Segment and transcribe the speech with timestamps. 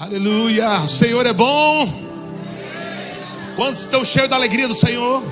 [0.00, 0.82] Aleluia.
[0.82, 1.92] O Senhor é bom.
[3.56, 5.24] Quantos estão cheios da alegria do Senhor?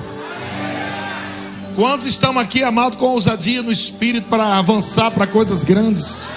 [1.73, 6.27] Quantos estão aqui, amados, com ousadia no espírito para avançar para coisas grandes?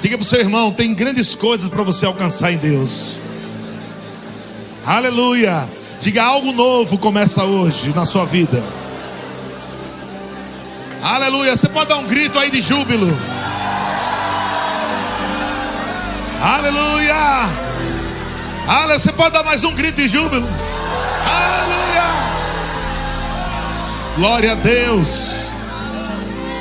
[0.00, 3.18] Diga para o seu irmão: tem grandes coisas para você alcançar em Deus.
[4.86, 5.68] Aleluia.
[6.00, 8.64] Diga algo novo começa hoje na sua vida.
[11.02, 11.54] Aleluia.
[11.54, 13.14] Você pode dar um grito aí de júbilo.
[16.44, 17.14] Aleluia.
[18.68, 18.98] Aleluia.
[18.98, 20.46] Você pode dar mais um grito de júbilo.
[21.26, 22.02] Aleluia.
[24.14, 25.30] Glória a Deus.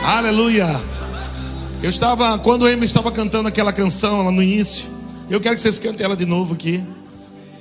[0.05, 0.79] Aleluia.
[1.81, 4.87] Eu estava, quando o Amy estava cantando aquela canção lá no início,
[5.29, 6.81] eu quero que vocês cantem ela de novo aqui.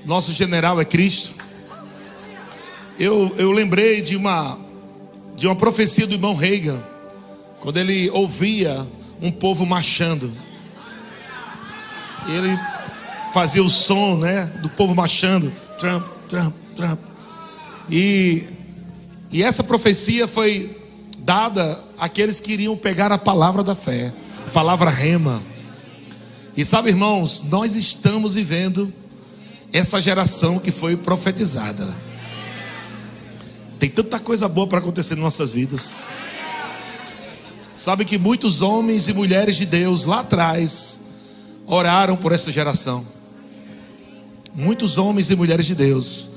[0.07, 1.35] Nosso general é Cristo.
[3.01, 4.61] Eu, eu lembrei de uma,
[5.35, 6.81] de uma profecia do irmão Reagan,
[7.59, 8.87] quando ele ouvia
[9.21, 10.33] um povo marchando.
[12.29, 12.59] Ele
[13.33, 17.01] fazia o som, né, do povo marchando, Trump, Trump, Trump.
[17.91, 18.45] E,
[19.31, 20.79] e essa profecia foi
[21.19, 24.13] dada àqueles que iriam pegar a palavra da fé,
[24.47, 25.43] a palavra rema.
[26.57, 28.93] E sabe, irmãos, nós estamos vivendo
[29.73, 31.89] essa geração que foi profetizada.
[33.79, 35.97] Tem tanta coisa boa para acontecer em nossas vidas.
[37.75, 41.01] Sabe que muitos homens e mulheres de Deus lá atrás
[41.67, 43.07] oraram por essa geração.
[44.55, 46.31] Muitos homens e mulheres de Deus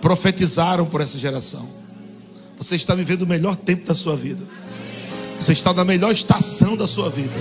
[0.00, 1.68] profetizaram por essa geração.
[2.56, 4.42] Você está vivendo o melhor tempo da sua vida.
[5.38, 7.34] Você está na melhor estação da sua vida.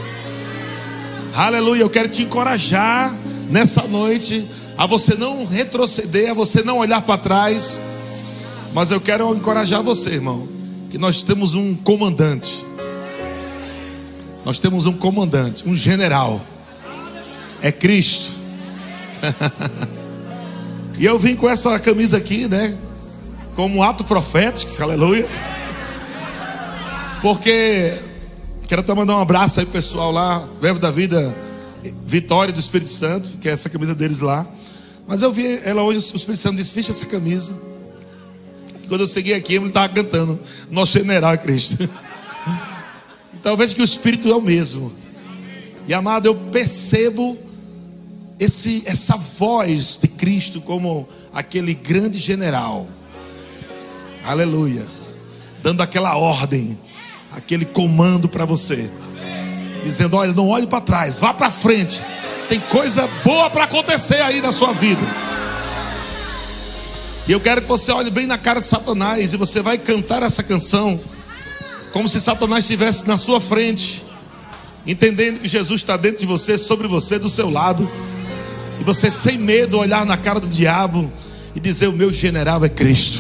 [1.34, 1.82] Aleluia.
[1.82, 3.16] Eu quero te encorajar
[3.50, 4.46] nessa noite
[4.78, 7.80] a você não retroceder, a você não olhar para trás.
[8.74, 10.48] Mas eu quero encorajar você, irmão,
[10.90, 12.66] que nós temos um comandante.
[14.44, 16.42] Nós temos um comandante, um general.
[17.66, 18.32] É Cristo.
[21.00, 22.78] e eu vim com essa camisa aqui, né?
[23.56, 25.26] Como ato profético, aleluia.
[27.24, 27.98] Porque
[28.68, 31.36] quero até mandar um abraço aí pessoal lá, Verbo da Vida,
[32.06, 34.46] Vitória do Espírito Santo, que é essa camisa deles lá.
[35.08, 37.52] Mas eu vi ela hoje, o Espírito Santo disse: fecha essa camisa.
[38.88, 40.40] Quando eu cheguei aqui, ele estava cantando:
[40.70, 41.90] Nosso general é Cristo.
[43.34, 44.92] Então veja que o Espírito é o mesmo.
[45.88, 47.38] E amado, eu percebo
[48.40, 52.88] esse, essa voz de Cristo como aquele grande general.
[54.24, 54.86] Aleluia.
[55.62, 56.78] Dando aquela ordem,
[57.32, 58.90] aquele comando para você.
[59.84, 62.02] Dizendo: olha, não olhe para trás, vá para frente.
[62.50, 65.02] Tem coisa boa para acontecer aí na sua vida.
[67.28, 70.22] E eu quero que você olhe bem na cara de Satanás e você vai cantar
[70.22, 71.00] essa canção
[71.92, 74.04] como se Satanás estivesse na sua frente,
[74.86, 77.90] entendendo que Jesus está dentro de você, sobre você, do seu lado,
[78.86, 81.12] você sem medo olhar na cara do diabo
[81.56, 83.20] e dizer: O meu general é Cristo.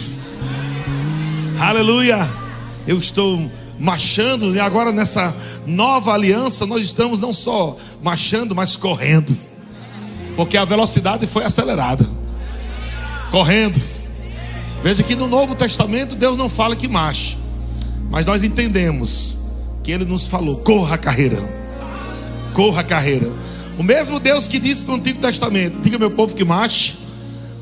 [1.59, 2.29] Aleluia!
[2.87, 3.49] Eu estou
[3.79, 9.35] marchando e agora nessa nova aliança nós estamos não só marchando, mas correndo,
[10.35, 12.07] porque a velocidade foi acelerada.
[13.31, 13.81] Correndo.
[14.83, 17.37] Veja que no Novo Testamento Deus não fala que marche.
[18.09, 19.35] Mas nós entendemos
[19.83, 21.39] que ele nos falou: corra a carreira.
[22.53, 23.31] Corra a carreira.
[23.77, 26.95] O mesmo Deus que disse no Antigo Testamento: diga meu povo que marche.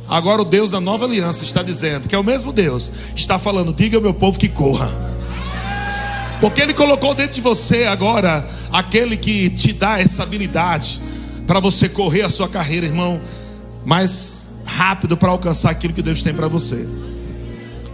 [0.07, 3.73] Agora o Deus da nova aliança está dizendo que é o mesmo Deus, está falando:
[3.73, 4.91] diga meu povo que corra.
[6.39, 11.01] Porque ele colocou dentro de você agora aquele que te dá essa habilidade
[11.47, 13.21] para você correr a sua carreira, irmão,
[13.85, 16.87] mais rápido para alcançar aquilo que Deus tem para você.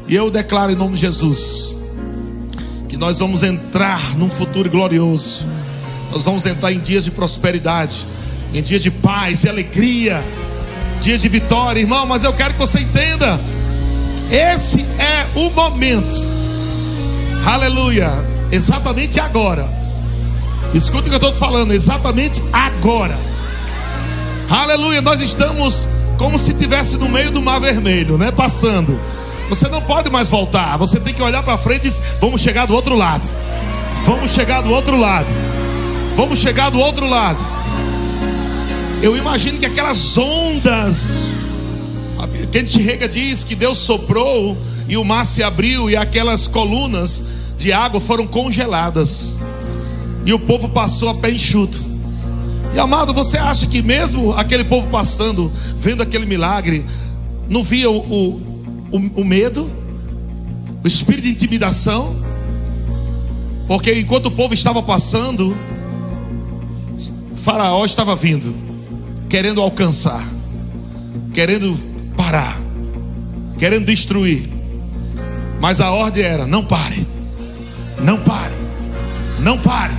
[0.07, 1.75] E eu declaro em nome de Jesus
[2.88, 5.46] que nós vamos entrar num futuro glorioso.
[6.11, 8.07] Nós vamos entrar em dias de prosperidade,
[8.53, 10.23] em dias de paz e alegria,
[10.99, 12.05] dias de vitória, irmão.
[12.05, 13.39] Mas eu quero que você entenda:
[14.31, 16.23] esse é o momento,
[17.45, 18.11] aleluia,
[18.51, 19.67] exatamente agora.
[20.73, 23.17] Escuta o que eu estou falando, exatamente agora,
[24.49, 25.01] aleluia.
[25.01, 28.31] Nós estamos como se estivesse no meio do mar vermelho, né?
[28.31, 29.00] Passando.
[29.47, 30.77] Você não pode mais voltar.
[30.77, 33.27] Você tem que olhar para frente e dizer: Vamos chegar do outro lado.
[34.03, 35.27] Vamos chegar do outro lado.
[36.19, 37.39] Vamos chegar do outro lado.
[39.01, 41.30] Eu imagino que aquelas ondas.
[42.51, 47.24] Kent Rega diz que Deus soprou e o mar se abriu e aquelas colunas
[47.57, 49.33] de água foram congeladas.
[50.25, 51.81] E o povo passou a pé enxuto.
[52.75, 56.86] E amado, você acha que mesmo aquele povo passando, vendo aquele milagre,
[57.48, 58.42] não via o, o
[58.92, 59.72] o, o medo,
[60.83, 62.13] o espírito de intimidação,
[63.69, 65.56] porque enquanto o povo estava passando,
[67.50, 68.54] Faraó estava vindo.
[69.28, 70.24] querendo alcançar,
[71.34, 71.75] querendo
[72.16, 72.60] parar,
[73.57, 74.48] querendo destruir.
[75.60, 77.07] Mas a ordem era: não pare,
[77.98, 78.54] não pare,
[79.40, 79.94] não pare,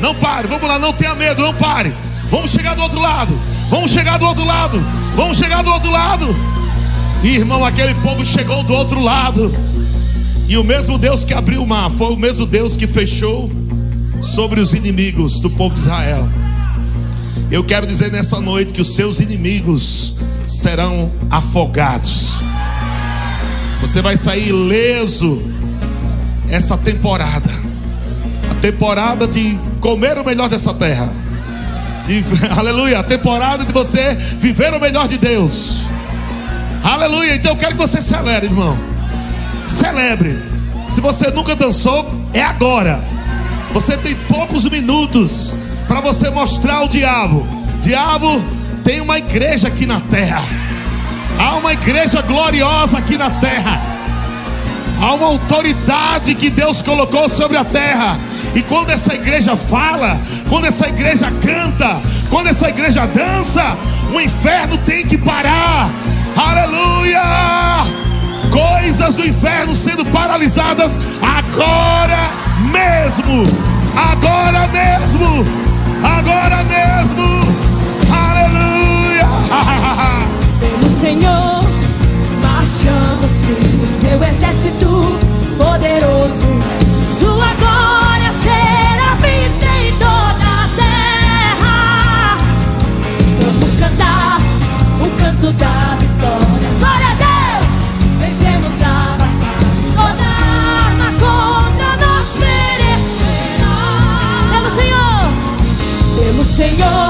[0.00, 0.46] não pare.
[0.46, 1.92] Vamos lá, não tenha medo, não pare.
[2.30, 3.36] Vamos chegar do outro lado,
[3.68, 4.80] vamos chegar do outro lado,
[5.16, 6.28] vamos chegar do outro lado.
[7.24, 9.52] E, irmão, aquele povo chegou do outro lado.
[10.46, 13.50] E o mesmo Deus que abriu o mar foi o mesmo Deus que fechou
[14.22, 16.28] sobre os inimigos do povo de Israel.
[17.50, 22.34] Eu quero dizer nessa noite que os seus inimigos serão afogados.
[23.80, 25.42] Você vai sair ileso
[26.50, 27.50] essa temporada.
[28.50, 31.10] A temporada de comer o melhor dessa terra.
[32.06, 32.22] De,
[32.56, 35.82] aleluia, a temporada de você viver o melhor de Deus.
[36.82, 37.36] Aleluia.
[37.36, 38.78] Então eu quero que você celebre, irmão.
[39.66, 40.38] Celebre.
[40.90, 43.02] Se você nunca dançou, é agora.
[43.72, 45.54] Você tem poucos minutos
[45.88, 47.44] para você mostrar ao diabo:
[47.80, 48.44] diabo,
[48.84, 50.44] tem uma igreja aqui na terra.
[51.38, 53.80] Há uma igreja gloriosa aqui na terra.
[55.00, 58.18] Há uma autoridade que Deus colocou sobre a terra.
[58.54, 63.76] E quando essa igreja fala, quando essa igreja canta, quando essa igreja dança,
[64.12, 65.90] o inferno tem que parar.
[66.36, 67.22] Aleluia!
[68.50, 72.30] Coisas do inferno sendo paralisadas agora
[72.72, 73.44] mesmo.
[73.94, 75.67] Agora mesmo.
[76.02, 77.40] Agora mesmo.
[78.12, 79.26] Aleluia!
[80.60, 81.64] Pelo Senhor,
[82.42, 85.18] marchando-se o seu exército
[85.56, 86.48] poderoso,
[87.18, 92.38] sua glória será vista em toda a terra.
[93.42, 94.40] Vamos cantar
[95.00, 95.77] o canto da
[106.78, 107.07] pelo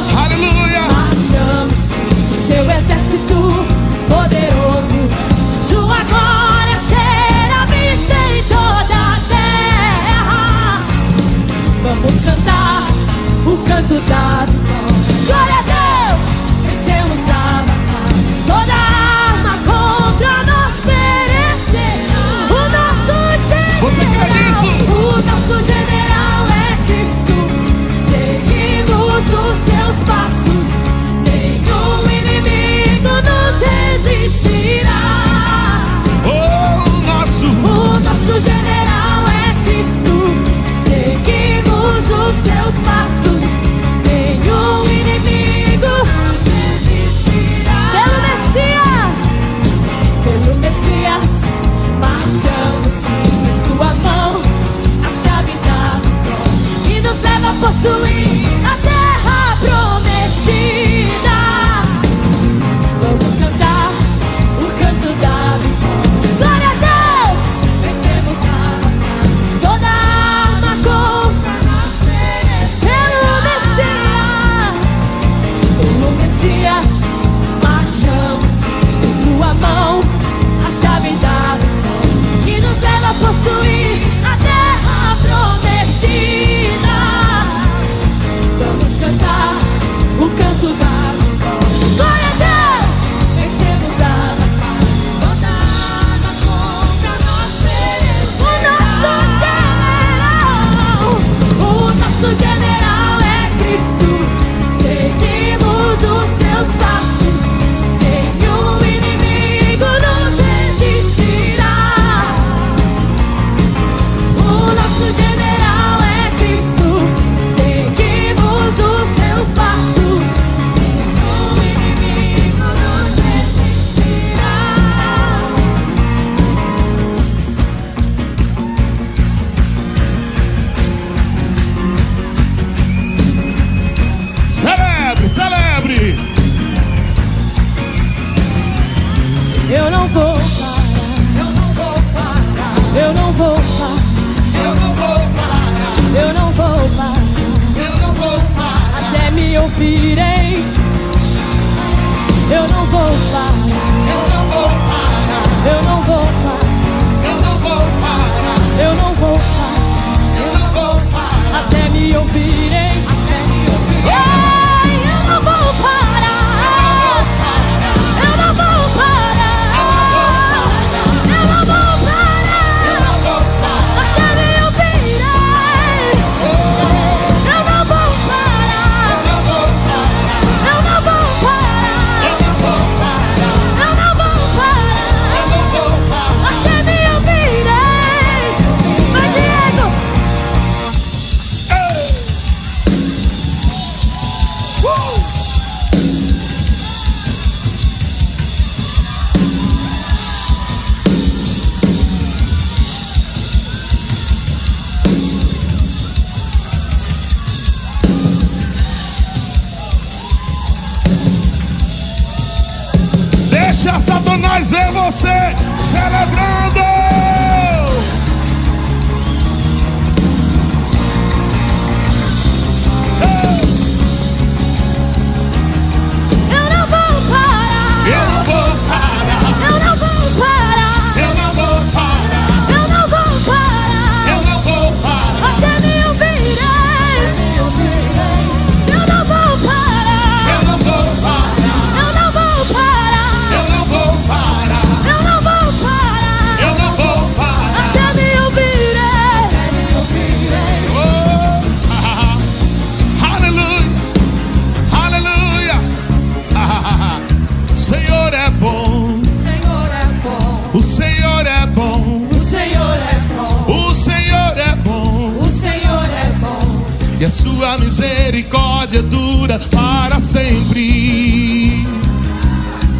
[267.20, 271.84] E a sua misericórdia dura para sempre.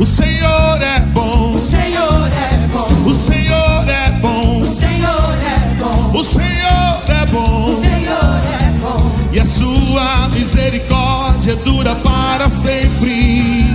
[0.01, 5.75] O Senhor é bom, o Senhor é bom, o Senhor é bom, o Senhor é
[5.79, 7.73] bom, o Senhor é o bom.
[7.73, 13.67] Senhor é bom, E a sua misericórdia dura para sempre.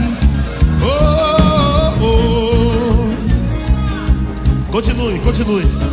[0.81, 1.37] Oh,
[2.01, 3.11] oh, oh.
[4.71, 5.92] Continue, continue.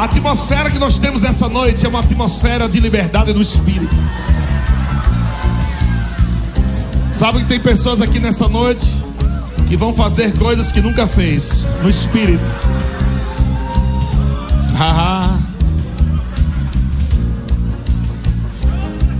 [0.00, 3.94] A atmosfera que nós temos nessa noite é uma atmosfera de liberdade no espírito.
[7.10, 8.90] Sabe que tem pessoas aqui nessa noite
[9.68, 12.42] que vão fazer coisas que nunca fez no espírito.
[14.78, 15.38] Haha.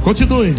[0.03, 0.57] Continue.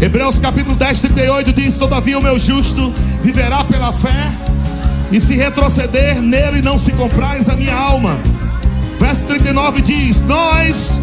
[0.00, 4.32] Hebreus capítulo 10, 38 diz: Todavia o meu justo viverá pela fé,
[5.12, 8.18] e se retroceder nele não se compraz a minha alma.
[8.98, 10.98] Verso 39 diz: Nós,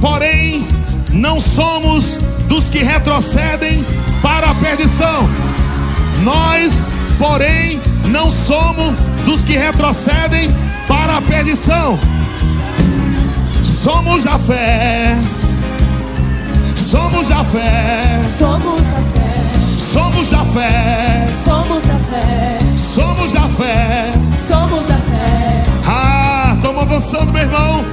[0.00, 0.66] porém,
[1.10, 3.84] não somos dos que retrocedem
[4.22, 5.28] para a perdição.
[6.22, 10.48] Nós, porém, não somos dos que retrocedem
[10.88, 11.98] para a perdição.
[13.62, 15.18] Somos da fé.
[16.76, 18.20] Somos da fé.
[18.38, 19.84] Somos da fé.
[19.92, 21.26] Somos da fé.
[21.28, 22.63] Somos da fé.
[23.24, 24.10] Somos da fé.
[24.36, 25.64] Somos da fé.
[25.86, 27.84] Ah, estamos avançando, meu irmão.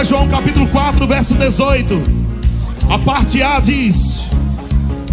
[0.00, 2.02] 1 João capítulo 4, verso 18.
[2.90, 4.24] A parte A diz: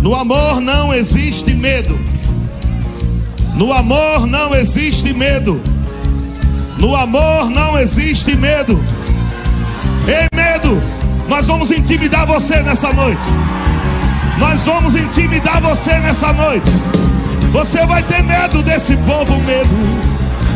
[0.01, 1.98] No amor não existe medo.
[3.56, 5.62] No amor não existe medo.
[6.78, 8.84] No amor não existe medo.
[10.08, 10.78] Ei, medo,
[11.30, 13.22] nós vamos intimidar você nessa noite.
[14.40, 16.70] Nós vamos intimidar você nessa noite.
[17.51, 19.70] Você vai ter medo desse povo, medo.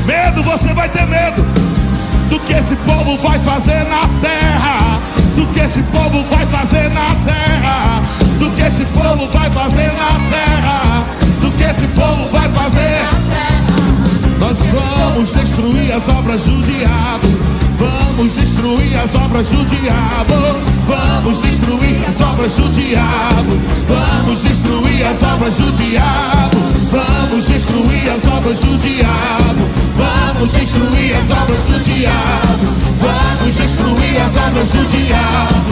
[0.05, 1.45] Medo, você vai ter medo
[2.29, 4.99] do que esse povo vai fazer na terra.
[5.35, 8.01] Do que esse povo vai fazer na terra.
[8.39, 11.03] Do que esse povo vai fazer na terra.
[11.41, 13.01] Do que esse povo vai fazer.
[14.39, 17.64] Nós vamos destruir as obras do diabo.
[17.77, 20.35] Vamos destruir as obras do diabo.
[20.87, 23.59] Vamos destruir as obras do diabo.
[23.87, 26.57] Vamos destruir as obras do diabo.
[26.91, 29.69] Vamos destruir as obras do diabo.
[29.97, 32.65] Vamos destruir as obras do diabo.
[33.01, 35.64] Vamos destruir as obras do diabo.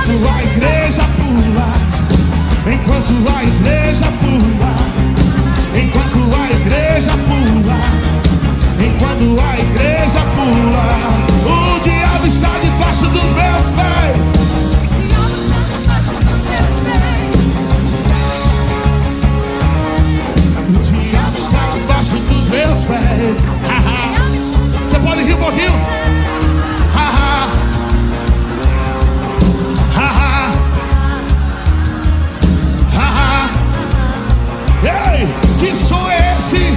[0.00, 1.68] Enquanto a igreja pula,
[2.72, 4.74] enquanto a igreja pula,
[5.76, 7.80] enquanto a igreja pula,
[8.80, 10.86] enquanto a igreja pula,
[11.44, 14.30] o diabo está debaixo dos meus pés.
[22.50, 23.44] Meus pés.
[24.82, 26.19] Você pode rir um pouquinho?
[35.60, 36.74] Que som é esse?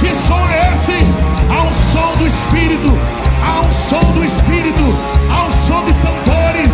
[0.00, 0.98] Que som é esse?
[1.50, 2.90] Há um som do Espírito,
[3.44, 4.82] há um som do Espírito,
[5.30, 6.72] há um som de cantores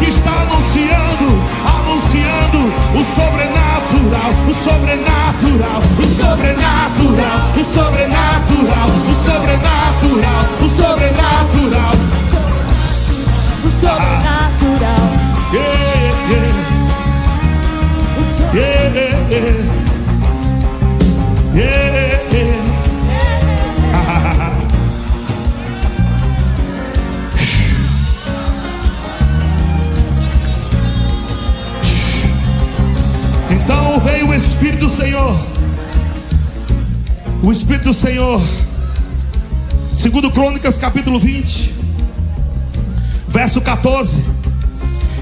[0.00, 1.28] que está anunciando,
[1.64, 2.58] anunciando
[2.92, 11.29] o sobrenatural, o sobrenatural, o sobrenatural, o sobrenatural, o sobrenatural, o sobrenatural.
[34.90, 35.40] Senhor.
[37.42, 38.42] O Espírito do Senhor.
[39.94, 41.72] Segundo Crônicas, capítulo 20,
[43.28, 44.16] verso 14.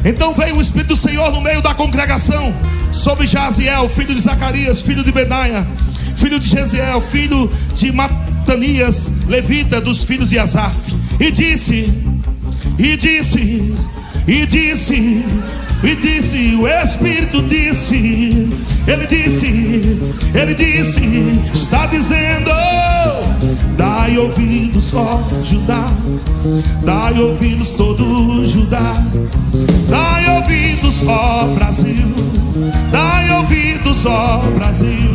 [0.04, 2.52] Então veio o Espírito do Senhor no meio da congregação
[2.92, 5.66] sobre Jaziel, filho de Zacarias, filho de Benaia,
[6.16, 10.76] filho de Jeziel, filho de Matanias, levita dos filhos de Asaf,
[11.20, 11.92] e disse:
[12.78, 13.74] E disse,
[14.26, 15.24] e disse,
[15.82, 18.48] e disse, o Espírito disse,
[18.88, 20.00] ele disse,
[20.34, 21.00] ele disse,
[21.52, 22.50] está dizendo,
[23.76, 25.90] dai ouvidos, ó Judá,
[26.82, 28.94] dai ouvidos todo Judá,
[29.90, 32.14] dai ouvidos, ó Brasil,
[32.90, 35.10] dai ouvidos, ó Brasil,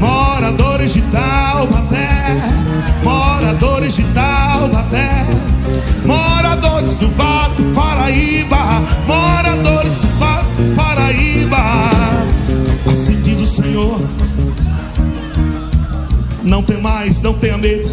[0.00, 2.08] moradores de Taubaté,
[3.04, 5.26] moradores de Taubaté,
[6.06, 12.35] moradores do Vale do Paraíba, moradores do Vale do Paraíba,
[12.90, 14.00] assim o Senhor.
[16.42, 17.88] Não temais, não tenha medo,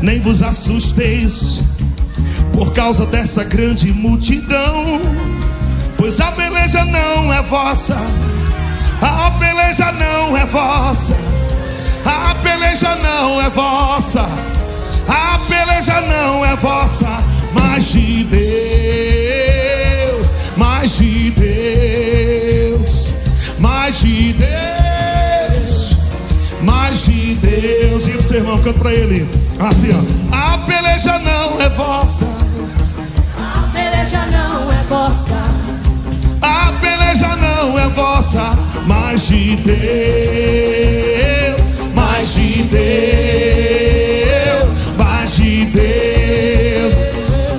[0.00, 1.60] nem vos assusteis
[2.52, 5.00] por causa dessa grande multidão,
[5.98, 7.96] pois a peleja não é vossa,
[9.02, 11.14] a peleja não é vossa,
[12.04, 14.26] a peleja não é vossa,
[15.06, 17.22] a peleja não é vossa,
[17.60, 18.44] mas de Deus,
[20.56, 22.05] mas de Deus,
[23.86, 25.94] mas de Deus,
[26.60, 28.08] mas de Deus.
[28.08, 29.28] E o seu irmão, canta pra ele,
[29.60, 30.00] assim ó,
[30.36, 32.26] a peleja não é vossa.
[33.38, 35.36] A peleja não é vossa.
[36.42, 39.76] A peleja não é vossa, mas de Deus,
[41.94, 42.88] mas de Deus,
[44.98, 46.92] mas de Deus.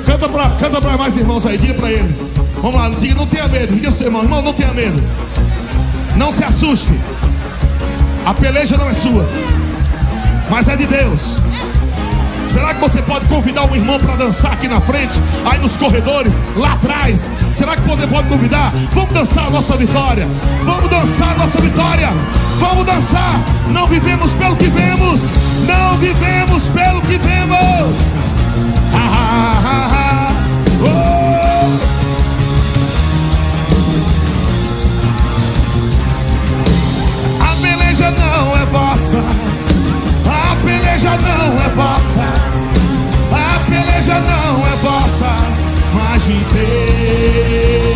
[0.06, 2.14] Canta pra, canta pra mais irmãos aí, diga pra ele.
[2.62, 5.02] Vamos lá, diga, não tenha medo, diga ao seu irmão, irmão, não tenha medo.
[6.18, 7.00] Não se assuste.
[8.26, 9.26] A peleja não é sua,
[10.50, 11.38] mas é de Deus.
[12.48, 16.34] Será que você pode convidar um irmão para dançar aqui na frente, aí nos corredores,
[16.56, 17.30] lá atrás?
[17.52, 18.74] Será que você pode convidar?
[18.94, 20.28] Vamos dançar a nossa vitória.
[20.64, 22.10] Vamos dançar a nossa vitória.
[22.58, 23.42] Vamos dançar.
[23.70, 25.22] Não vivemos pelo que vemos.
[25.68, 27.96] Não vivemos pelo que vemos.
[28.94, 30.27] Ha, ha, ha, ha.
[40.98, 42.26] Peleja não é vossa.
[43.32, 45.32] A peleja não é vossa.
[45.94, 47.87] Mas de Deus,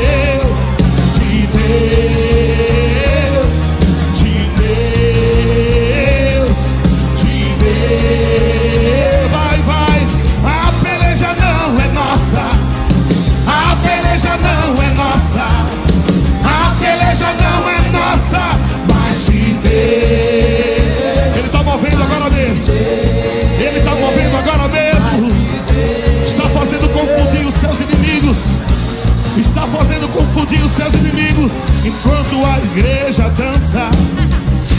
[30.72, 31.52] seus inimigos.
[31.86, 33.90] Enquanto a igreja dança,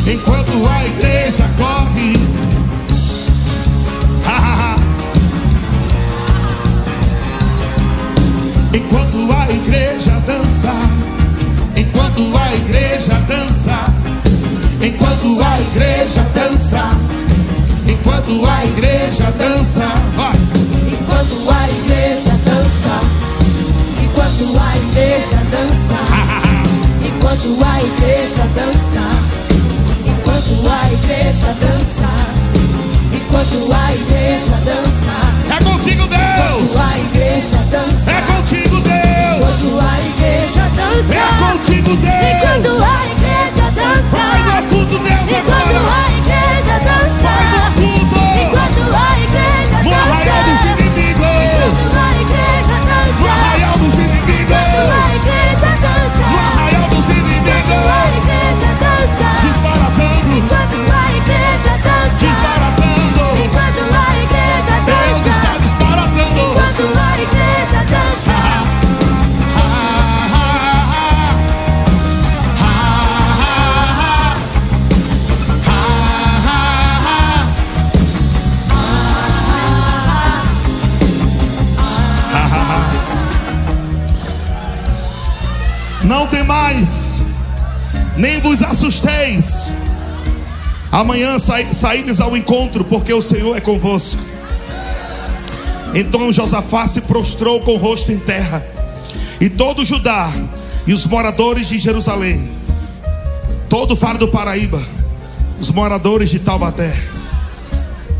[0.07, 2.13] enquanto a igreja corre.
[8.75, 10.73] enquanto a igreja dança,
[11.77, 13.85] enquanto a igreja dança,
[14.81, 16.91] enquanto a igreja dança,
[17.87, 19.93] enquanto a igreja dança.
[20.93, 21.62] Enquanto a
[27.45, 29.01] enquanto a igreja dança,
[30.07, 32.09] enquanto a igreja dança,
[33.13, 35.13] enquanto a igreja dança,
[35.51, 36.71] É contigo, Deus!
[36.71, 38.95] enquanto a igreja dança, É contigo, Deus!
[39.37, 41.17] enquanto a igreja dança, É
[41.53, 42.15] contigo, Deus!
[42.37, 47.32] enquanto a igreja dança, Vai no culto, Deus, enquanto a igreja dança,
[91.03, 94.23] Amanhã saímos ao encontro, porque o Senhor é convosco.
[95.93, 98.65] Então Josafá se prostrou com o rosto em terra,
[99.41, 100.33] e todo Judá
[100.87, 102.53] e os moradores de Jerusalém,
[103.69, 104.81] todo o Vale do Paraíba,
[105.59, 106.95] os moradores de Taubaté,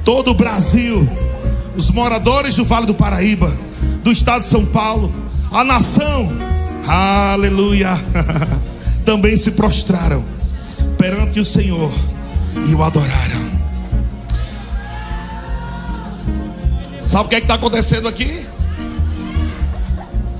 [0.05, 1.09] todo o Brasil,
[1.77, 3.57] os moradores do Vale do Paraíba,
[4.03, 5.15] do estado de São Paulo,
[5.53, 6.33] a nação,
[6.89, 7.97] aleluia,
[9.07, 10.25] também se prostraram
[10.99, 11.93] perante o Senhor
[12.67, 13.51] e o adoraram.
[17.05, 18.47] Sabe o que é está acontecendo aqui?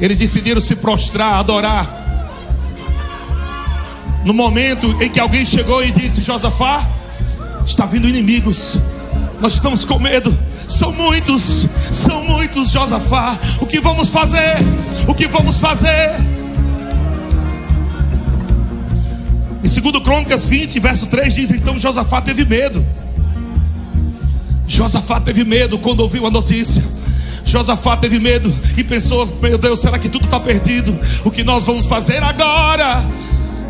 [0.01, 2.01] Eles decidiram se prostrar, adorar.
[4.25, 6.89] No momento em que alguém chegou e disse: Josafá,
[7.65, 8.79] está vindo inimigos,
[9.41, 10.37] nós estamos com medo.
[10.69, 13.39] São muitos, são muitos, Josafá.
[13.61, 14.57] O que vamos fazer?
[15.07, 16.15] O que vamos fazer?
[19.83, 22.87] 2 Crônicas 20, verso 3 diz: Então Josafá teve medo.
[24.69, 26.83] Josafá teve medo quando ouviu a notícia.
[27.45, 30.97] Josafá teve medo e pensou: Meu Deus, será que tudo está perdido?
[31.25, 33.05] O que nós vamos fazer agora?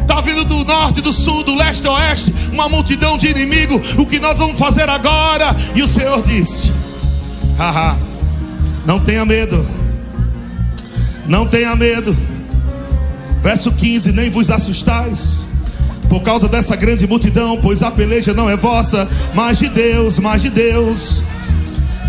[0.03, 3.81] Está vindo do norte, do sul, do leste, do oeste, uma multidão de inimigo.
[3.97, 5.57] O que nós vamos fazer agora?
[5.75, 6.71] E o Senhor disse:
[7.57, 7.97] Haha,
[8.85, 9.67] não tenha medo,
[11.27, 12.15] não tenha medo.
[13.41, 15.52] Verso 15: Nem vos assustais
[16.09, 20.43] por causa dessa grande multidão, pois a peleja não é vossa, mas de Deus, mas
[20.43, 21.23] de Deus.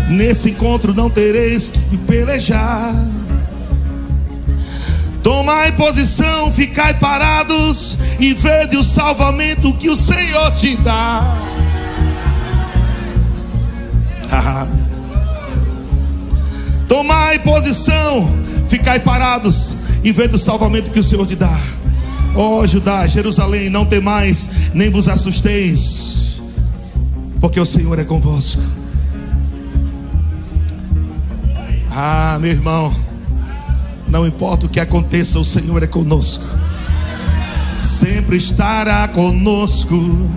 [0.08, 2.94] Nesse encontro não tereis que pelejar.
[5.22, 11.34] Tomai posição, ficai parados e vede o salvamento que o Senhor te dá.
[16.86, 18.28] Tomai posição,
[18.68, 21.58] ficai parados e vede o salvamento que o Senhor te dá.
[22.34, 26.40] Ó oh, Judá, Jerusalém, não temais, nem vos assusteis,
[27.40, 28.60] porque o Senhor é convosco.
[31.92, 32.92] Ah, meu irmão,
[34.08, 36.44] não importa o que aconteça, o Senhor é conosco.
[37.78, 40.28] Sempre estará conosco,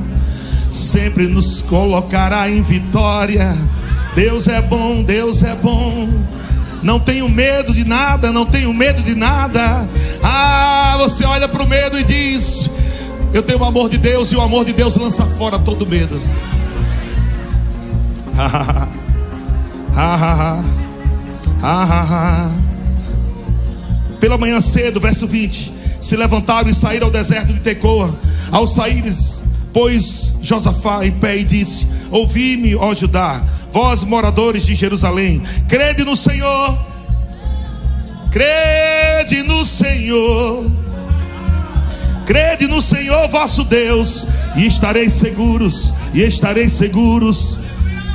[0.69, 3.57] sempre nos colocará em vitória.
[4.13, 6.07] Deus é bom, Deus é bom.
[6.83, 9.87] Não tenho medo de nada, não tenho medo de nada.
[10.23, 12.69] Ah, você olha para o medo e diz:
[13.33, 16.21] Eu tenho o amor de Deus, e o amor de Deus lança fora todo medo.
[24.19, 28.15] Pela manhã cedo, verso 20: Se levantaram e saíram ao deserto de Tecoa.
[28.51, 35.41] Ao saíres, pôs Josafá em pé e disse: Ouvi-me, ó Judá, vós moradores de Jerusalém,
[35.67, 36.77] crede no Senhor,
[38.31, 40.71] crede no Senhor,
[42.25, 44.25] crede no Senhor vosso Deus,
[44.55, 47.57] e estareis seguros, e estareis seguros,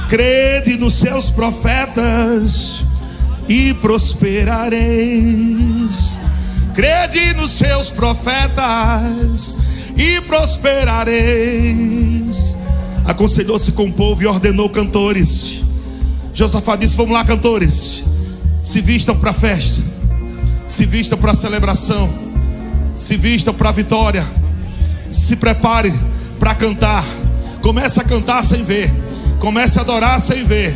[0.08, 2.84] crede nos seus profetas,
[3.48, 6.18] e prosperareis,
[6.74, 9.71] crede nos seus profetas, e
[10.26, 12.12] prosperareis
[13.04, 15.62] aconselhou-se com o povo e ordenou cantores.
[16.34, 18.04] Josafá disse: Vamos lá, cantores,
[18.60, 19.82] se vistam para a festa,
[20.66, 22.08] se vistam para a celebração,
[22.94, 24.26] se vistam para a vitória.
[25.10, 25.92] se prepare
[26.38, 27.04] para cantar.
[27.60, 28.90] Comece a cantar sem ver.
[29.38, 30.74] Comece a adorar sem ver.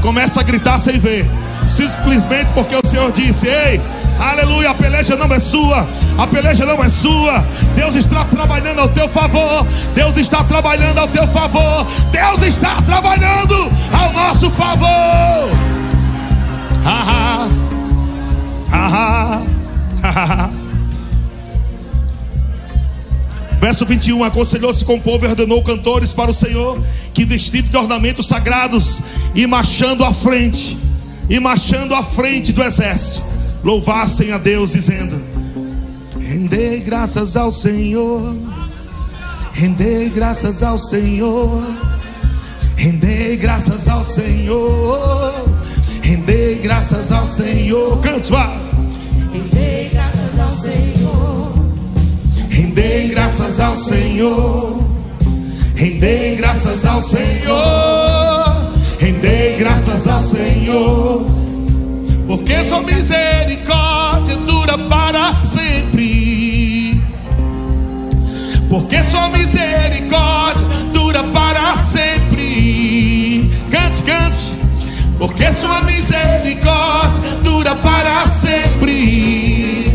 [0.00, 1.26] Comece a gritar sem ver.
[1.66, 3.80] Simplesmente porque o Senhor disse: Ei,
[4.18, 5.86] aleluia, a peleja não é sua.
[6.16, 7.44] A peleja não é sua.
[7.74, 9.66] Deus está trabalhando ao teu favor.
[9.94, 11.86] Deus está trabalhando ao teu favor.
[12.10, 15.48] Deus está trabalhando ao nosso favor.
[23.60, 26.78] Verso 21: Aconselhou-se com o povo e ordenou cantores para o Senhor
[27.14, 29.00] que vestido de ornamentos sagrados
[29.34, 30.76] e marchando à frente,
[31.30, 33.22] e marchando à frente do exército,
[33.64, 35.20] louvassem a Deus, dizendo:
[36.20, 38.36] Rendei graças ao Senhor,
[39.52, 41.62] rendei graças ao Senhor,
[42.76, 45.48] rendei graças ao Senhor,
[46.02, 47.98] rendei graças ao Senhor.
[48.00, 48.56] Cante, vá.
[49.32, 51.54] Rendei graças ao Senhor.
[52.50, 54.84] Rendei graças ao Senhor.
[55.74, 58.72] Rendei graças ao Senhor.
[58.98, 61.43] Rendei graças ao Senhor.
[62.26, 67.00] Porque sua misericórdia dura para sempre.
[68.68, 73.50] Porque sua misericórdia dura para sempre.
[73.70, 74.54] Cante, cante.
[75.18, 79.92] Porque sua misericórdia dura para sempre.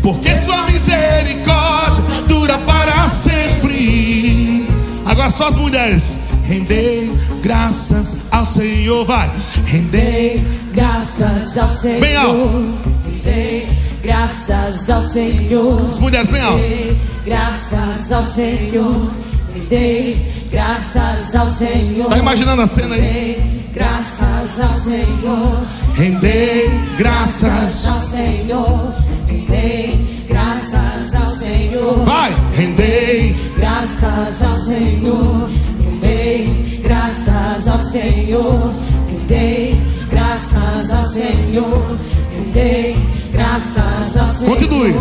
[0.00, 4.66] Porque sua misericórdia dura para sempre.
[5.04, 6.21] Agora só as mulheres.
[6.52, 7.10] Render
[7.42, 9.32] graças ao Senhor, vai.
[9.64, 12.00] Render Graças ao Senhor.
[12.00, 12.74] Bem alto.
[13.06, 13.68] Rendei
[14.02, 15.88] graças ao Senhor.
[15.88, 16.58] as mulheres bem alto.
[16.58, 19.10] Rendei graças ao Senhor.
[19.54, 22.08] Rendei graças ao Senhor.
[22.10, 23.00] Tá imaginando a cena aí?
[23.00, 25.66] Rendei graças ao Senhor.
[25.94, 27.86] Render graças.
[27.86, 28.94] ao Senhor.
[29.26, 32.04] Rendei graças ao Senhor.
[32.04, 32.36] Vai.
[32.54, 35.71] Render Graças ao Senhor.
[36.02, 38.74] Rendei graças ao Senhor.
[39.08, 41.98] Rendei graças ao Senhor.
[42.36, 42.96] Rendei
[43.32, 44.56] graças ao Senhor.
[44.56, 44.94] Continue.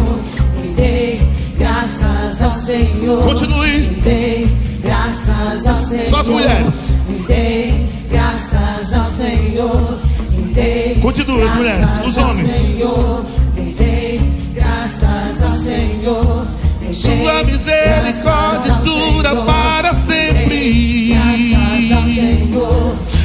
[0.62, 1.22] Rendei
[1.58, 3.24] graças ao Senhor.
[3.24, 3.72] Continue.
[3.80, 4.48] Rendei
[4.84, 6.10] graças ao Senhor.
[6.10, 6.90] Só as mulheres.
[7.10, 10.00] Rendei graças ao Senhor.
[10.36, 11.80] Rendei Continue, as mulheres.
[11.80, 12.52] graças Os ao homens.
[12.52, 13.26] Senhor.
[13.56, 14.22] Rendei
[14.54, 16.48] graças ao Senhor.
[16.94, 21.16] Sua misericórdia dura para sempre.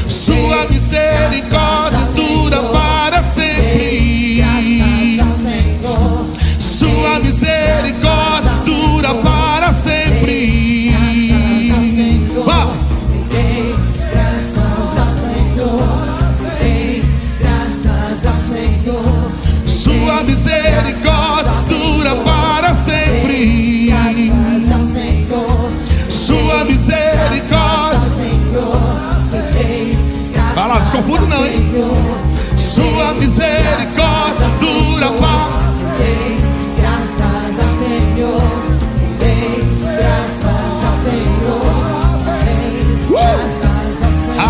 [0.08, 3.05] Sua misericórdia dura para sempre.
[33.36, 35.66] Misericórdia dura para
[35.98, 36.40] Rendei
[36.78, 38.42] graças ao Senhor.
[38.98, 41.60] Rendei graças ao Senhor.
[42.24, 44.40] Rendei graças ao Senhor.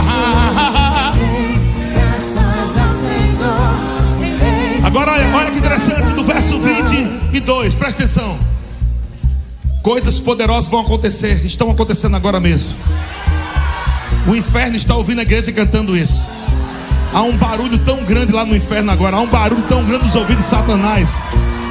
[1.14, 1.58] Rendei
[1.94, 4.86] graças ao Senhor.
[4.86, 6.62] Agora olha, que interessante do verso Senhor.
[7.32, 8.38] 22, presta atenção.
[9.82, 12.74] Coisas poderosas vão acontecer, estão acontecendo agora mesmo.
[14.26, 16.28] O inferno está ouvindo a igreja cantando isso.
[17.16, 20.14] Há um barulho tão grande lá no inferno agora, há um barulho tão grande nos
[20.14, 21.16] ouvidos de Satanás.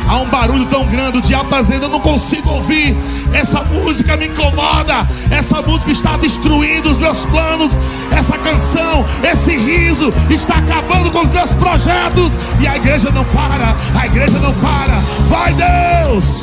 [0.10, 2.98] Há um barulho tão grande, o diabo está dizendo: Eu não consigo ouvir,
[3.32, 7.74] essa música me incomoda, essa música está destruindo os meus planos,
[8.10, 12.32] essa canção, esse riso está acabando com os meus projetos.
[12.60, 14.96] E a igreja não para, a igreja não para,
[15.30, 16.42] vai Deus!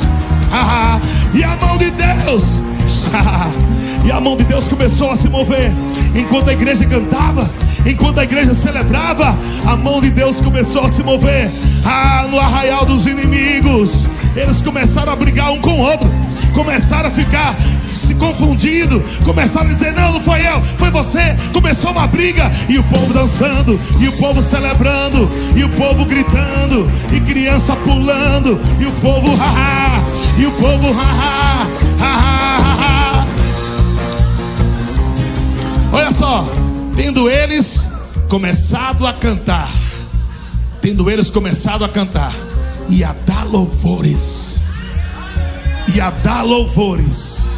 [0.49, 0.97] Ah,
[1.33, 2.61] e a mão de Deus,
[4.05, 5.73] e a mão de Deus começou a se mover
[6.15, 7.49] enquanto a igreja cantava,
[7.85, 11.49] enquanto a igreja celebrava, a mão de Deus começou a se mover.
[11.85, 16.09] Ah, no arraial dos inimigos, eles começaram a brigar um com o outro,
[16.53, 17.55] começaram a ficar
[17.93, 21.35] se confundindo, começaram a dizer: Não, não foi eu, foi você.
[21.53, 26.89] Começou uma briga, e o povo dançando, e o povo celebrando, e o povo gritando,
[27.13, 30.01] e criança pulando, e o povo haha,
[30.37, 31.67] e o povo haha,
[31.99, 33.27] haha, haha.
[35.91, 36.47] Olha só,
[36.95, 37.83] tendo eles
[38.29, 39.69] começado a cantar,
[40.81, 42.33] tendo eles começado a cantar.
[42.89, 44.59] E a dar louvores,
[45.95, 47.57] e a dar louvores,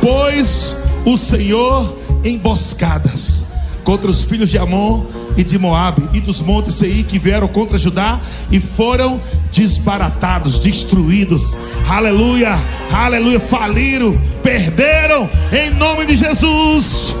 [0.00, 3.46] pois o Senhor emboscadas
[3.82, 5.06] contra os filhos de Amon
[5.36, 9.20] e de Moabe e dos montes Seir que vieram contra Judá e foram
[9.52, 11.56] desbaratados, destruídos.
[11.88, 12.58] Aleluia,
[12.92, 17.14] aleluia, faliram, perderam em nome de Jesus.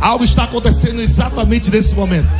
[0.00, 2.32] Algo está acontecendo exatamente nesse momento.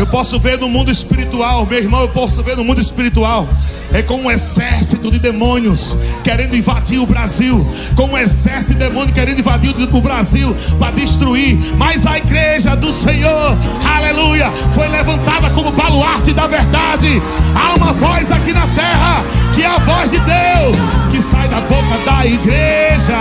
[0.00, 3.46] Eu posso ver no mundo espiritual, meu irmão, eu posso ver no mundo espiritual.
[3.92, 9.12] É como um exército de demônios querendo invadir o Brasil, como um exército de demônios
[9.12, 11.58] querendo invadir o Brasil para destruir.
[11.76, 17.20] Mas a igreja do Senhor, aleluia, foi levantada como baluarte da verdade.
[17.54, 19.22] Há uma voz aqui na terra,
[19.54, 20.76] que é a voz de Deus,
[21.10, 23.18] que sai da boca da igreja,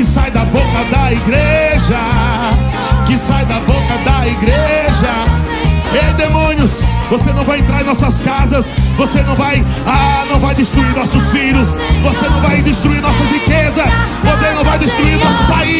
[0.00, 1.98] que sai da boca da igreja,
[3.06, 5.12] que sai da boca da igreja.
[5.92, 6.70] Ei, demônios,
[7.10, 11.30] você não vai entrar em nossas casas, você não vai, ah, não vai destruir nossos
[11.30, 11.68] filhos,
[12.02, 15.79] você não vai destruir nossas riquezas, você não vai destruir nosso país,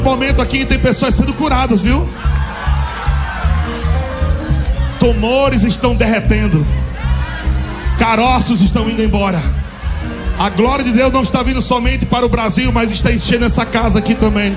[0.00, 2.08] Nesse momento aqui tem pessoas sendo curadas, viu?
[4.98, 6.66] Tumores estão derretendo.
[7.98, 9.38] Caroços estão indo embora.
[10.38, 13.66] A glória de Deus não está vindo somente para o Brasil, mas está enchendo essa
[13.66, 14.56] casa aqui também.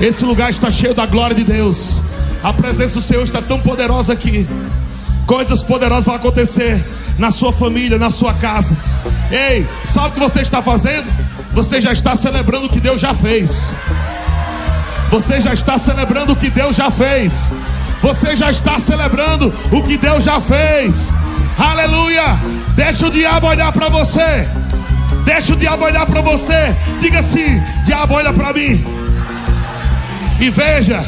[0.00, 2.00] Esse lugar está cheio da glória de Deus.
[2.42, 4.48] A presença do Senhor está tão poderosa aqui.
[5.26, 6.82] Coisas poderosas vão acontecer
[7.18, 8.74] na sua família, na sua casa.
[9.30, 11.12] Ei, sabe o que você está fazendo?
[11.52, 13.70] Você já está celebrando o que Deus já fez.
[15.10, 17.54] Você já está celebrando o que Deus já fez.
[18.02, 21.12] Você já está celebrando o que Deus já fez.
[21.58, 22.38] Aleluia!
[22.74, 24.48] Deixa o diabo olhar para você.
[25.24, 26.76] Deixa o diabo olhar para você.
[27.00, 28.84] Diga assim: diabo, olha para mim.
[30.40, 31.04] E veja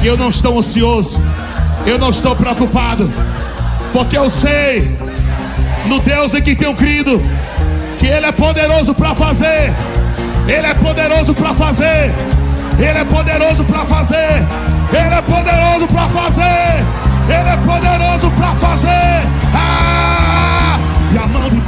[0.00, 1.20] que eu não estou ansioso,
[1.84, 3.12] eu não estou preocupado,
[3.92, 4.96] porque eu sei
[5.86, 7.22] no Deus em que tenho crido,
[7.98, 9.74] que Ele é poderoso para fazer,
[10.46, 12.14] Ele é poderoso para fazer,
[12.78, 14.46] Ele é poderoso para fazer,
[14.92, 16.84] Ele é poderoso para fazer,
[17.26, 19.26] Ele é poderoso para fazer.
[19.52, 19.97] Ah!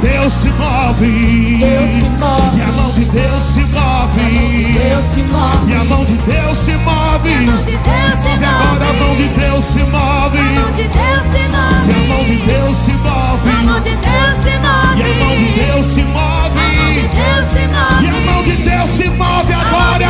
[0.01, 1.57] E Deus se move.
[1.59, 2.57] Deus se move.
[2.57, 4.73] E a mão de Deus se move.
[4.73, 5.71] Deus se move.
[5.71, 7.33] E a mão de Deus se move.
[7.33, 8.45] A mão de Deus se move.
[8.45, 10.39] Agora a mão de Deus se move.
[10.39, 11.85] A mão de Deus se move.
[11.87, 13.49] E a mão de Deus se move.
[13.49, 14.97] A mão de Deus se move.
[14.97, 16.57] E a mão de Deus se move.
[16.57, 18.01] A mão de Deus se move.
[18.01, 20.05] E a mão de Deus se move agora.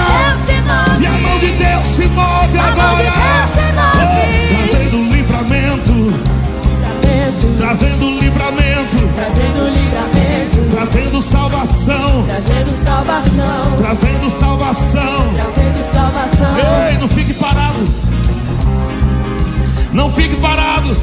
[1.00, 3.14] E a mão de Deus se move agora.
[3.14, 4.12] Oh,
[4.56, 5.94] trazendo livramento.
[7.58, 8.21] Trazendo livramento.
[10.82, 12.24] Trazendo salvação.
[12.26, 13.78] Trazendo salvação.
[13.78, 15.34] Trazendo salvação.
[15.36, 16.56] Trazendo salvação.
[16.90, 17.88] Ei, não fique parado.
[19.94, 20.98] Não fique parado.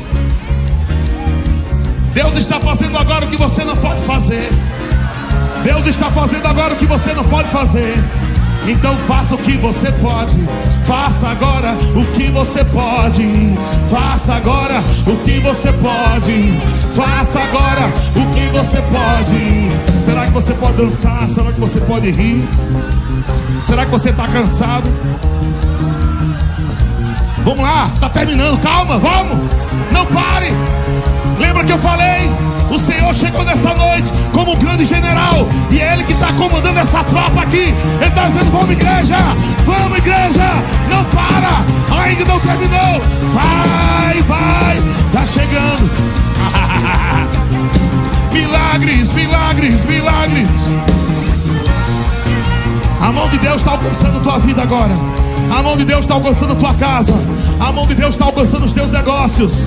[2.12, 4.50] Deus está fazendo agora o que você não pode fazer.
[5.62, 7.94] Deus está fazendo agora o que você não pode fazer.
[8.68, 10.38] Então faça o que você pode.
[10.84, 13.54] Faça agora o que você pode.
[13.88, 16.60] Faça agora o que você pode.
[16.94, 20.02] Faça agora o que você pode.
[20.02, 21.28] Será que você pode dançar?
[21.30, 22.46] Será que você pode rir?
[23.64, 24.86] Será que você está cansado?
[27.38, 28.60] Vamos lá, está terminando.
[28.60, 29.38] Calma, vamos.
[29.90, 30.52] Não pare.
[31.39, 32.30] Lembra que eu falei?
[32.70, 35.49] O Senhor chegou nessa noite como um grande general.
[35.70, 37.74] E é Ele que está comandando essa tropa aqui.
[38.01, 39.16] Ele está dizendo: Vamos, igreja!
[39.64, 40.51] Vamos, igreja!
[40.91, 42.03] Não para!
[42.03, 43.01] Ainda não terminou!
[43.32, 44.78] Vai, vai!
[45.07, 45.91] Está chegando!
[48.32, 50.51] milagres, milagres, milagres!
[53.01, 54.95] A mão de Deus está alcançando tua vida agora.
[55.57, 57.14] A mão de Deus está alcançando tua casa.
[57.61, 59.66] A mão de Deus está alcançando os teus negócios.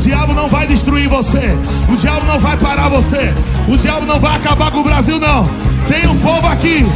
[0.00, 1.54] O diabo não vai destruir você.
[1.86, 3.34] O diabo não vai parar você.
[3.68, 5.46] O diabo não vai acabar com o Brasil, não.
[5.88, 6.86] Tem um povo aqui.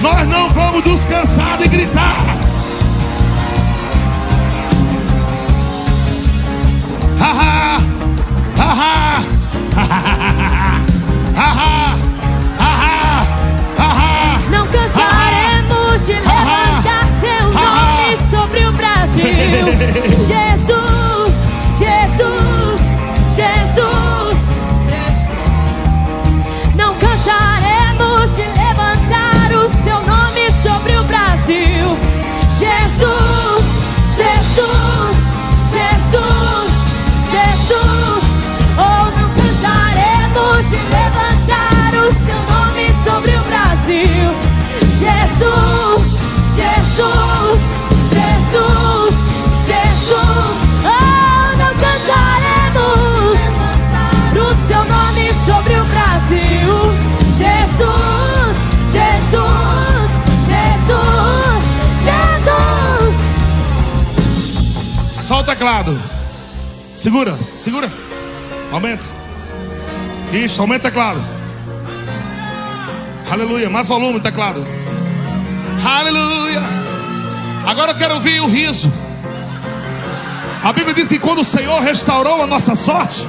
[0.00, 2.16] Nós não vamos nos cansar de gritar.
[14.50, 20.45] Não cansaremos de levantar seu nome sobre o Brasil.
[65.66, 66.00] Teclado.
[66.94, 67.92] Segura, segura.
[68.70, 69.02] Aumenta.
[70.32, 71.20] Isso, aumenta o teclado.
[73.28, 73.68] Aleluia.
[73.68, 74.64] Mais volume, teclado.
[75.84, 76.62] Aleluia.
[77.66, 78.92] Agora eu quero ouvir o riso.
[80.62, 83.26] A Bíblia diz que quando o Senhor restaurou a nossa sorte,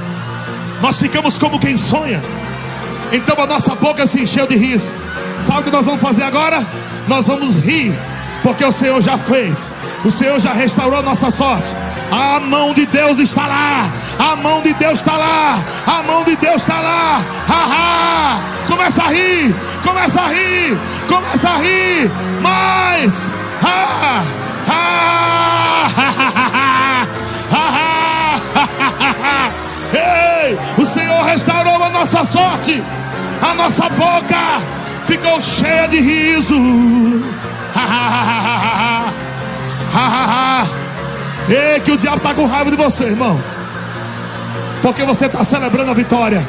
[0.80, 2.22] nós ficamos como quem sonha.
[3.12, 4.88] Então a nossa boca se encheu de riso.
[5.40, 6.64] Sabe o que nós vamos fazer agora?
[7.08, 7.98] Nós vamos rir,
[8.48, 9.74] porque o Senhor já fez.
[10.06, 11.68] O Senhor já restaurou nossa sorte.
[12.10, 13.92] A mão de Deus está lá.
[14.18, 15.62] A mão de Deus está lá.
[15.86, 17.22] A mão de Deus está lá.
[17.46, 18.40] Haha.
[18.66, 19.54] Começa a rir.
[19.84, 20.78] Começa a rir.
[21.10, 22.10] Começa a rir.
[22.42, 23.30] Mais.
[23.62, 24.24] Ha.
[24.70, 25.84] Ha.
[29.92, 32.82] Ei, o Senhor restaurou a nossa sorte.
[33.42, 34.62] A nossa boca
[35.06, 36.56] ficou cheia de riso.
[41.50, 43.42] Ei, que o diabo está com raiva de você, irmão.
[44.82, 46.46] Porque você está celebrando a vitória.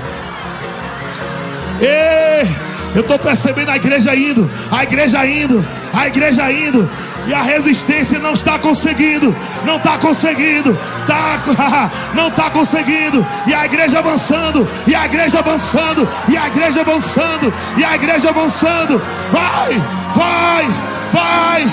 [1.81, 2.49] Ei,
[2.95, 6.89] eu estou percebendo a igreja indo, a igreja indo, a igreja indo.
[7.26, 13.26] E a resistência não está conseguindo, não está conseguindo, tá, não está conseguindo.
[13.47, 18.31] E a igreja avançando, e a igreja avançando, e a igreja avançando, e a igreja
[18.31, 19.03] avançando.
[19.31, 19.76] Vai,
[20.14, 21.65] vai, vai.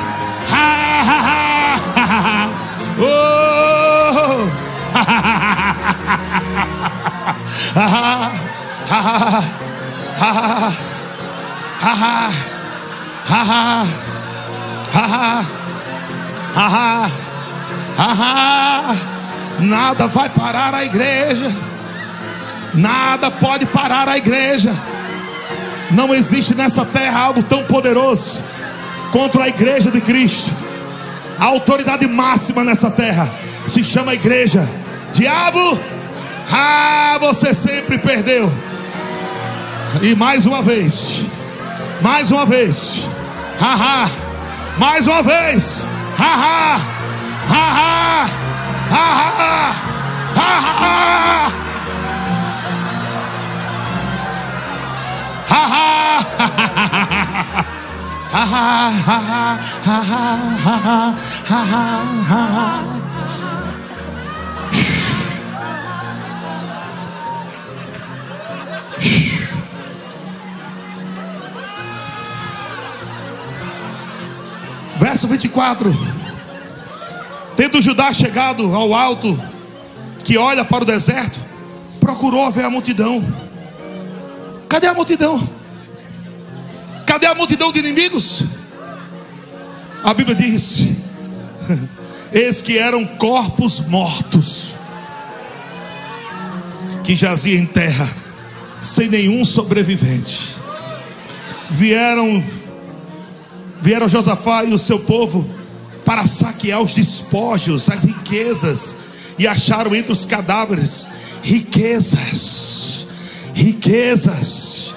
[0.52, 0.96] Ha.
[2.98, 3.26] Oh.
[7.78, 8.32] Ha,
[19.60, 21.52] Nada vai parar a igreja.
[22.74, 24.74] Nada pode parar a igreja.
[25.92, 28.42] Não existe nessa terra algo tão poderoso
[29.16, 30.52] contra a igreja de Cristo.
[31.40, 33.34] A autoridade máxima nessa terra
[33.66, 34.68] se chama igreja.
[35.14, 35.80] Diabo,
[36.52, 38.52] ah, você sempre perdeu.
[40.02, 41.22] E mais uma vez,
[42.02, 43.04] mais uma vez,
[43.58, 44.12] haha,
[44.78, 45.78] mais uma vez,
[46.18, 46.82] haha,
[47.48, 48.30] haha,
[48.92, 49.74] haha,
[50.36, 51.52] haha,
[55.48, 55.85] haha.
[74.98, 75.96] Verso 24:
[77.56, 79.42] Tendo Judá chegado ao alto,
[80.26, 81.40] que olha para o deserto,
[82.02, 83.24] procurou ver a multidão.
[84.68, 85.55] Cadê a multidão?
[87.16, 88.44] Cadê a multidão de inimigos?
[90.04, 90.84] A Bíblia diz:
[92.30, 94.74] Eis que eram corpos mortos,
[97.06, 98.14] que jaziam em terra,
[98.82, 100.58] sem nenhum sobrevivente.
[101.70, 102.44] Vieram
[103.82, 105.50] Vieram Josafá e o seu povo
[106.04, 108.94] para saquear os despojos, as riquezas,
[109.40, 111.08] e acharam entre os cadáveres
[111.42, 113.08] riquezas,
[113.54, 114.94] riquezas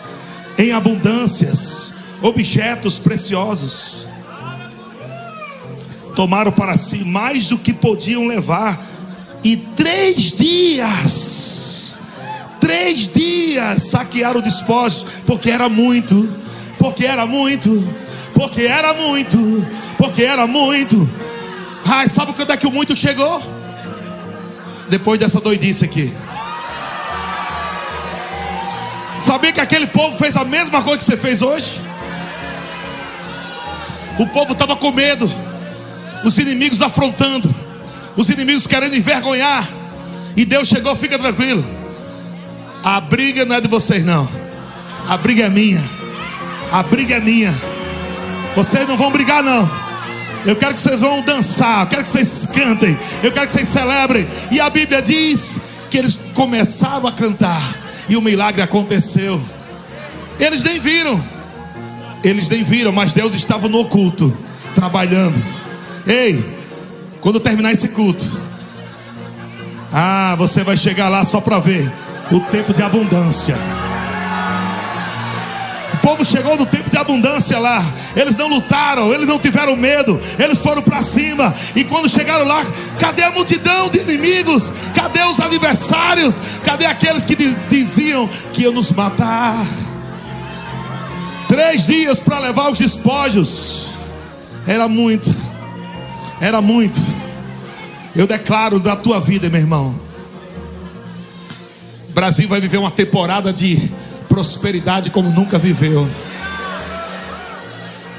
[0.59, 1.88] em abundâncias,
[2.23, 4.07] objetos preciosos.
[6.15, 8.85] Tomaram para si mais do que podiam levar,
[9.45, 11.97] e três dias,
[12.59, 16.29] três dias saquearam o despojo, porque era muito,
[16.79, 17.85] porque era muito
[18.39, 19.67] porque era muito,
[19.97, 21.09] porque era muito.
[21.85, 23.43] Ai, sabe quando é que o muito chegou?
[24.89, 26.15] Depois dessa doidice aqui.
[29.19, 31.81] Sabia que aquele povo fez a mesma coisa que você fez hoje?
[34.19, 35.31] O povo estava com medo,
[36.25, 37.55] os inimigos afrontando,
[38.17, 39.69] os inimigos querendo envergonhar.
[40.37, 41.65] E Deus chegou, fica tranquilo.
[42.83, 44.29] A briga não é de vocês, não.
[45.09, 45.83] A briga é minha.
[46.71, 47.55] A briga é minha.
[48.55, 49.71] Vocês não vão brigar, não.
[50.45, 53.69] Eu quero que vocês vão dançar, eu quero que vocês cantem, eu quero que vocês
[53.69, 54.27] celebrem.
[54.51, 55.59] E a Bíblia diz
[55.91, 57.63] que eles começaram a cantar
[58.09, 59.41] e o milagre aconteceu.
[60.39, 61.23] Eles nem viram,
[62.23, 64.37] eles nem viram, mas Deus estava no oculto,
[64.75, 65.43] trabalhando.
[66.07, 66.45] Ei,
[67.21, 68.25] quando terminar esse culto,
[69.93, 71.91] ah, você vai chegar lá só para ver
[72.31, 73.57] o tempo de abundância
[76.09, 77.85] povo chegou no tempo de abundância lá.
[78.17, 81.55] Eles não lutaram, eles não tiveram medo, eles foram para cima.
[81.77, 82.65] E quando chegaram lá,
[82.99, 84.73] cadê a multidão de inimigos?
[84.95, 86.41] Cadê os aniversários?
[86.65, 87.37] Cadê aqueles que
[87.69, 89.67] diziam que iam nos matar?
[91.49, 93.89] Três dias para levar os despojos.
[94.67, 95.35] Era muito,
[96.41, 97.01] era muito.
[98.15, 99.99] Eu declaro da tua vida, meu irmão.
[102.09, 103.91] O Brasil vai viver uma temporada de
[104.29, 106.07] prosperidade como nunca viveu.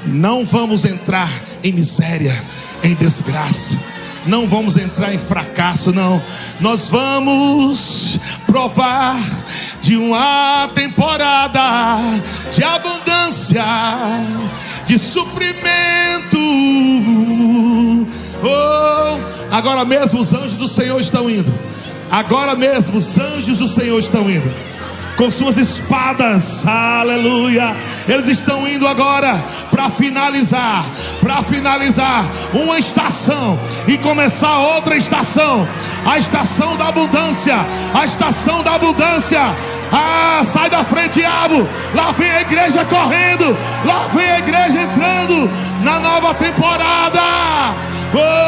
[0.04, 1.30] Não vamos entrar
[1.62, 2.42] em miséria,
[2.82, 3.78] em desgraça.
[4.26, 6.22] Não vamos entrar em fracasso, não.
[6.60, 9.18] Nós vamos provar
[9.80, 11.98] de uma temporada
[12.50, 12.62] de
[13.30, 13.64] abundância,
[14.86, 16.38] de suprimento.
[18.42, 21.52] Oh, agora mesmo os anjos do Senhor estão indo.
[22.10, 24.50] Agora mesmo os anjos do Senhor estão indo
[25.16, 27.76] com suas espadas, aleluia.
[28.08, 29.38] Eles estão indo agora
[29.70, 30.82] para finalizar,
[31.20, 32.24] para finalizar
[32.54, 35.68] uma estação e começar outra estação,
[36.06, 37.54] a estação da abundância,
[37.92, 39.54] a estação da abundância.
[39.92, 41.68] Ah, sai da frente, diabo.
[41.94, 45.50] Lá vem a igreja correndo, lá vem a igreja entrando
[45.82, 47.20] na nova temporada.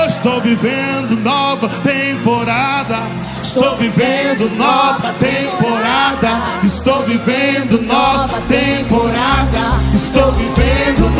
[0.08, 2.98] Estou vivendo nova temporada.
[3.42, 6.42] Estou vivendo nova temporada.
[6.64, 9.80] Estou vivendo nova temporada.
[9.94, 11.10] Estou vivendo